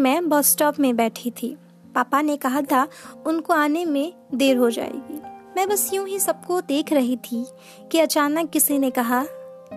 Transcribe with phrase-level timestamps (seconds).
[0.00, 1.56] मैं bus stop में बैठी थी।
[1.94, 2.88] पापा ने कहा था,
[3.26, 5.22] उनको आने में देर हो जाएगी।
[5.56, 7.46] मैं बस यूँ ही सबको देख रही थी
[7.92, 9.24] कि अचानक किसी ने कहा,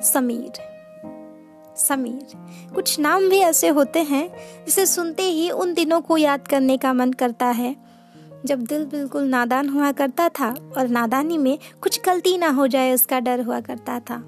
[0.01, 0.51] समीर
[1.77, 2.27] समीर।
[2.75, 4.29] कुछ नाम भी ऐसे होते हैं,
[4.65, 7.75] जिसे सुनते ही उन दिनों को याद करने का मन करता है।
[8.45, 12.93] जब दिल बिल्कुल नादान हुआ करता था और नादानी में कुछ गलती ना हो जाए,
[12.93, 14.23] उसका डर हुआ करता था।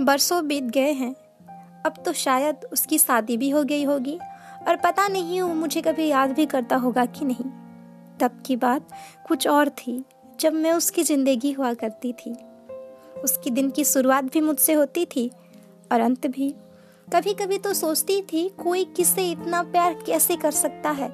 [0.00, 1.14] बरसों बीत गए हैं।
[1.84, 4.18] अब तो शायद उसकी शादी भी हो गई होगी
[4.68, 7.44] और पता नहीं वो मुझे कभी याद भी करता होगा कि नहीं।
[8.20, 8.88] तब की बात
[9.28, 10.04] कुछ और थी,
[10.40, 12.34] जब मैं उसकी ज़िंदगी हुआ करती थी।
[13.24, 15.30] उसकी दिन की शुरुआत भी मुझसे होती थी
[15.92, 16.54] और अंत भी।
[17.08, 21.10] कभी कभी तो सोचती थी, कोई किससे इतना प्यार कैसे कर सकता है?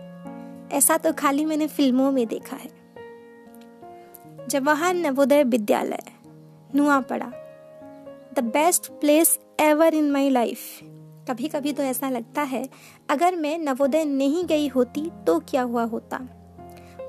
[0.73, 2.71] ऐसा तो खाली मैंने फ़िल्मों में देखा है।
[4.49, 6.03] Jawahar Navodaya Vidyalaya,
[6.75, 7.33] Nuapada.
[8.35, 10.59] The best place ever in my life
[11.31, 12.69] कभी कभी तो ऐसा लगता है,
[13.11, 16.19] अगर मैं नवोदय नहीं गई होती तो क्या हुआ होता?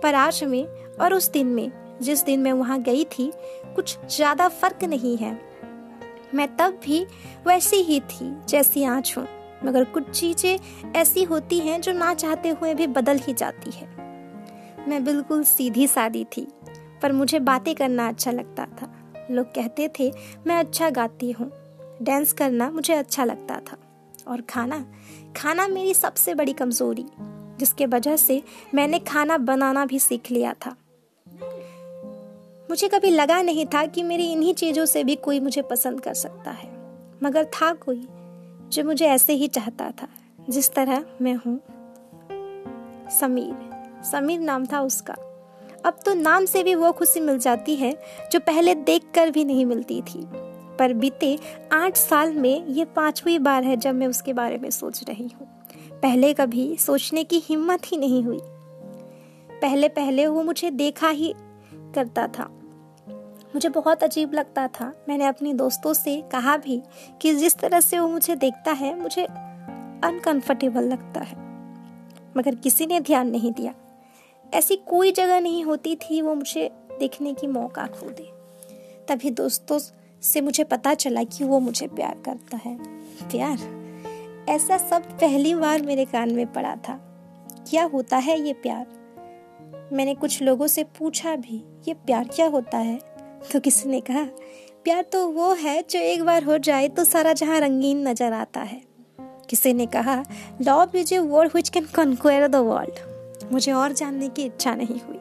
[0.03, 0.65] पर आज में
[1.01, 3.31] और उस दिन में, जिस दिन मैं वहाँ गई थी,
[3.75, 5.31] कुछ ज़्यादा फ़र्क नहीं है।
[6.35, 7.05] मैं तब भी
[7.47, 9.27] वैसी ही थी, जैसी आज हूँ।
[9.65, 13.87] मगर कुछ चीज़ें ऐसी होती हैं जो ना चाहते हुए भी बदल ही जाती है।
[14.87, 16.47] मैं बिल्कुल सीधी सादी थी,
[17.01, 18.93] पर मुझे बातें करना अच्छा लगता था।
[19.31, 20.11] लोग कहते थे,
[20.47, 21.51] मैं अच्छा गाती हूँ।
[22.01, 23.77] डांस करना मुझे अच्छा लगता था।
[24.27, 24.85] और खाना?
[25.37, 27.05] खाना मेरी सबसे बड़ी कमज़ोरी,
[27.59, 30.75] जिसके वजह से मैंने खाना बनाना भी सीख लिया था।
[32.69, 36.13] मुझे कभी लगा नहीं था कि मेरी इन्हीं चीज़ों से भी कोई मुझे पसंद कर
[36.13, 36.69] सकता है।
[37.23, 38.07] मगर था कोई,
[38.69, 40.07] जो मुझे ऐसे ही चाहता था,
[40.49, 41.61] जिस तरह मैं हूँ।
[43.09, 43.69] समीर।
[44.03, 45.13] समीर नाम था उसका।
[45.85, 47.97] अब तो नाम से भी वो खुशी मिल जाती है,
[48.31, 50.48] जो पहले देख कर भी नहीं मिलती थी।
[50.79, 51.39] पर बीते
[51.71, 55.47] आठ साल में ये पांचवी बार है जब मैं उसके बारे में सोच रही हूँ।
[56.01, 58.39] पहले कभी सोचने की हिम्मत ही नहीं हुई।
[59.61, 61.33] पहले पहले वो मुझे देखा ही
[61.73, 62.49] करता था।
[63.55, 66.81] मुझे बहुत अजीब लगता था। मैंने अपने दोस्तों से कहा भी
[67.21, 69.25] कि जिस तरह से वो मुझे देखता है, मुझे
[70.03, 71.37] अनकंफर्टेबल लगता है।
[72.37, 73.73] मगर किसी ने ध्यान नहीं दिया।
[74.53, 78.29] ऐसी कोई जगह नहीं होती थी वो मुझे देखने की मौका खो दे
[79.07, 79.79] तभी दोस्तों
[80.23, 82.77] से मुझे पता चला कि वो मुझे प्यार करता है।
[83.23, 83.57] प्यार?
[84.49, 86.93] ऐसा सब पहली बार मेरे कान में पड़ा था।
[87.69, 88.85] क्या होता है ये प्यार?
[89.93, 92.99] मैंने कुछ लोगों से पूछा भी, ये प्यार क्या होता है?
[93.53, 94.23] तो किसी ने कहा,
[94.83, 98.61] प्यार तो वो है जो एक बार हो जाए तो सारा जहाँ रंगीन नज़र आता
[98.61, 98.81] है।
[99.49, 100.23] किसी ने कहा
[100.61, 104.99] love is a word which can conquer the world मुझे और जानने की इच्छा नहीं
[105.01, 105.18] हुई।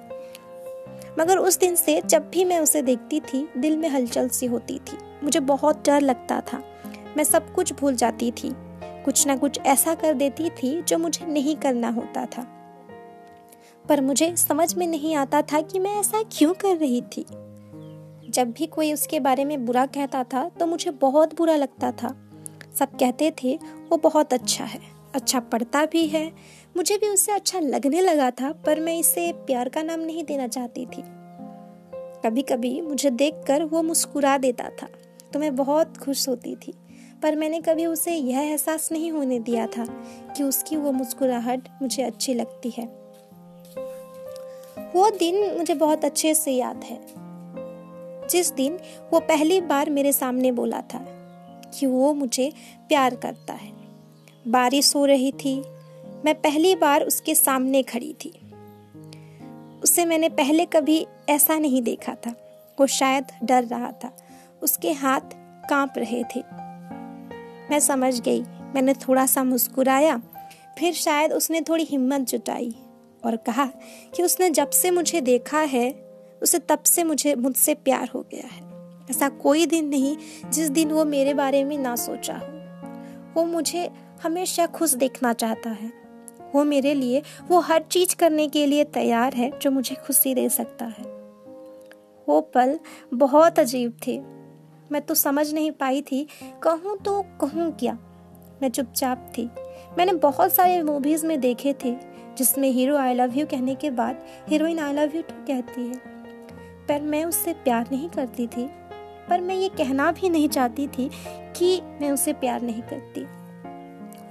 [1.19, 4.79] मगर उस दिन से जब भी मैं उसे देखती थी, दिल में हलचल सी होती
[4.79, 6.63] थी। मुझे बहुत डर लगता था।
[7.17, 8.53] मैं सब कुछ भूल जाती थी।
[8.85, 12.43] कुछ ना कुछ ऐसा कर देती थी जो मुझे नहीं करना होता था।
[13.89, 17.27] पर मुझे समझ में नहीं आता था कि मैं ऐसा क्यों कर रही थी।
[18.31, 22.31] जब भी कोई उसके बारे में बुरा कहता था तो मुझे बहुत बुरा लगता था।
[22.79, 23.59] सब कहते थे,
[23.91, 24.81] वो बहुत अच्छा है।
[25.15, 26.33] अच्छा पढ़ता भी है
[26.79, 30.47] मुझे भी उससे अच्छा लगने लगा था, पर मैं इसे प्यार का नाम नहीं देना
[30.47, 31.03] चाहती थी।
[32.25, 34.89] कभी कभी मुझे देखकर वो मुस्कुरा देता था
[35.33, 36.73] तो मैं बहुत खुश होती थी,
[37.23, 39.85] पर मैंने कभी उसे यह एहसास नहीं होने दिया था
[40.37, 42.85] कि उसकी वो मुस्कुराहट मुझे अच्छी लगती है।
[44.95, 47.01] वो दिन मुझे बहुत अच्छे से याद है।
[48.29, 48.79] जिस दिन
[49.13, 51.05] वो पहली बार मेरे सामने बोला था
[51.75, 52.53] कि वो मुझे
[52.89, 53.73] प्यार करता है।
[54.49, 55.63] बारिश हो रही थी
[56.25, 58.31] मैं पहली बार उसके सामने खड़ी थी।
[59.83, 62.31] उसे मैंने पहले कभी ऐसा नहीं देखा था।
[62.81, 64.17] वो शायद डर रहा था।
[64.63, 65.21] उसके हाथ
[65.71, 66.41] काँप रहे थे।
[67.71, 70.23] मैं समझ गई। मैंने थोड़ा सा मुस्कुराया।
[70.79, 72.75] फिर शायद उसने थोड़ी हिम्मत जुटाई
[73.25, 73.67] और कहा
[74.15, 75.91] कि उसने जब से मुझे देखा है,
[76.43, 78.69] उसे तब से मुझे, मुझसे प्यार हो गया है।
[79.11, 80.17] ऐसा कोई दिन नहीं
[80.51, 82.59] जिस दिन वो मेरे बारे में ना सोचा हो।
[83.35, 83.91] वो मुझे
[84.23, 86.08] हमेशा खुश देखना चाहता है।
[86.55, 90.49] वो मेरे लिए, वो हर चीज़ करने के लिए तैयार है जो मुझे खुशी दे
[90.49, 91.19] सकता है।
[92.29, 92.79] वो पल
[93.15, 94.19] बहुत अजीब थे।
[94.93, 96.29] मैं तो समझ नहीं पाई थी,
[96.63, 97.99] कहूँ तो कहूँ क्या।
[98.63, 99.51] मैं चुपचाप थी।
[99.99, 101.97] मैंने बहुत सारे मूवीज़ में देखे थे,
[102.39, 105.97] जिसमें हीरो आई लव यू कहने के बाद heroine I love you too कहती है।
[106.87, 108.71] पर मैं उससे प्यार नहीं करती थी।
[109.29, 113.27] पर मैं ये कहना भी नहीं चाहती थी कि मैं उसे प्यार नहीं करती।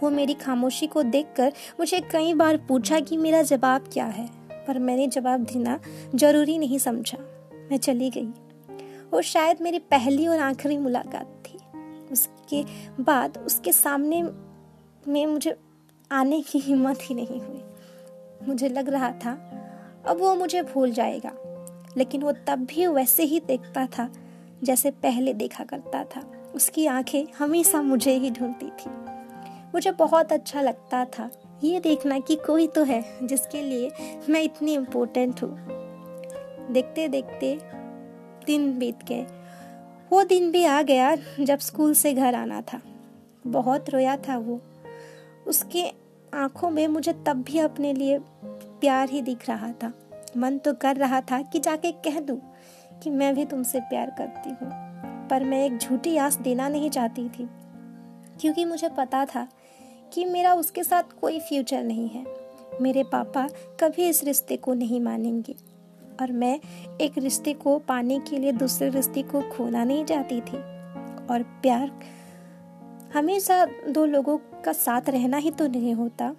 [0.03, 4.29] वो मेरी खामोशी को देखकर मुझे कई बार पूछा कि मेरा जवाब क्या है,
[4.67, 5.79] पर मैंने जवाब देना
[6.15, 7.17] ज़रूरी नहीं समझा।
[7.71, 8.29] मैं चली गई।
[9.13, 11.57] और शायद मेरी पहली और आखिरी मुलाकात थी।
[12.11, 12.63] उसके
[13.03, 14.23] बाद उसके सामने
[15.07, 15.57] में मुझे
[16.11, 17.63] आने की हिम्मत ही नहीं हुई।
[18.47, 19.31] मुझे लग रहा था,
[20.07, 21.31] अब वो मुझे भूल जाएगा,
[21.97, 24.09] लेकिन वो तब भी वैसे ही देखता था,
[24.63, 29.16] जैसे पहले देखा करता था। उसकी आँखें हमेशा मुझे ही ढूंढती थी।
[29.73, 31.29] मुझे बहुत अच्छा लगता था।
[31.63, 33.91] ये देखना कि कोई तो है जिसके लिए
[34.29, 35.57] मैं इतनी इम्पोर्टेंट हूँ।
[36.73, 37.59] देखते देखते
[38.45, 39.25] दिन बीत गए।
[40.11, 42.81] वो दिन भी आ गया जब स्कूल से घर आना था।
[43.47, 44.61] बहुत रोया था वो।
[45.47, 45.91] उसके
[46.33, 48.19] आँखों में मुझे तब भी अपने लिए
[48.53, 49.93] प्यार ही दिख रहा था।
[50.37, 52.41] मन तो कर रहा था कि जाके कह दूँ
[53.03, 54.69] कि मैं भी तुमसे प्यार करती हूँ।
[55.27, 57.49] पर मैं एक झूठी आस देना नहीं चाहती थी।
[58.41, 59.47] क्योंकि मुझे पता था
[60.13, 62.25] कि मेरा उसके साथ कोई फ्यूचर नहीं है।
[62.81, 63.47] मेरे पापा
[63.79, 65.55] कभी इस रिश्ते को नहीं मानेंगे।
[66.21, 66.59] और मैं
[67.01, 70.57] एक रिश्ते को पाने के लिए दूसरे रिश्ते को खोना नहीं चाहती थी।
[71.27, 71.91] और प्यार,
[73.13, 76.35] हमेशा दो लोगों का साथ रहना ही तो नहीं होता।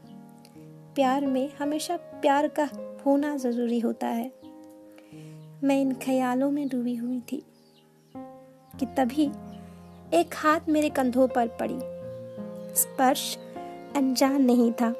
[0.94, 2.68] प्यार में हमेशा प्यार का
[3.06, 4.32] होना ज़रूरी होता है।
[5.64, 7.42] मैं इन ख्यालों में डूबी हुई थी
[8.80, 9.30] कि तभी
[10.14, 11.78] एक हाथ मेरे कंधों पर पड़ी।
[12.74, 13.38] स्पर्श
[13.98, 14.94] अनजान नहीं था।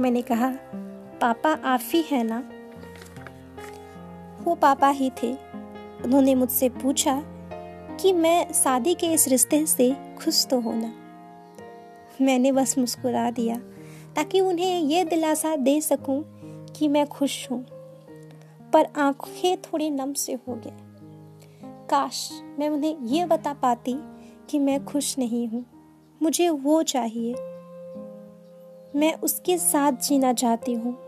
[0.00, 0.52] मैंने कहा,
[1.20, 2.50] पापा आप ही है ना?
[4.44, 5.32] वो पापा ही थे।
[6.04, 7.22] उन्होंने मुझसे पूछा
[8.00, 10.92] कि मैं शादी के इस रिश्ते से खुश तो होना
[12.20, 13.56] मैंने बस मुस्कुरा दिया,
[14.16, 16.24] ताकि उन्हें ये दिलासा दे सकूँ
[16.76, 17.66] कि मैं खुश हूँ।
[18.72, 20.76] पर आँखें थोड़ी नम से हो गए।
[21.90, 23.96] काश मैं उन्हें यह बता पाती
[24.50, 25.64] कि मैं खुश नहीं हूँ।
[26.22, 27.34] मुझे वो चाहिए।
[28.96, 30.98] मैं उसके साथ जीना चाहती हूँ।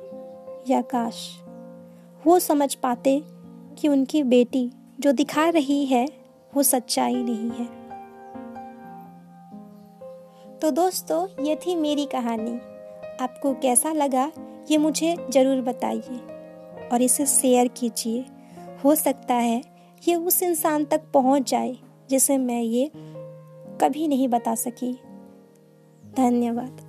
[0.69, 1.40] या काश
[2.26, 3.25] वो समझ पाते
[3.79, 4.70] कि उनकी बेटी
[5.00, 6.08] जो दिखा रही है,
[6.55, 7.67] वो सच्चाई नहीं है।
[10.58, 12.55] तो दोस्तों, ये थी मेरी कहानी।
[13.20, 14.32] आपको कैसा लगा,
[14.70, 16.20] ये मुझे ज़रूर बताइए।
[16.93, 18.25] और इसे शेयर कीजिए।
[18.84, 19.62] हो सकता है
[20.08, 21.76] ये उस इंसान तक पहुँच जाए,
[22.11, 22.90] जिसे मैं ये
[23.81, 24.93] कभी नहीं बता सकी।
[26.17, 26.81] धन्यवाद।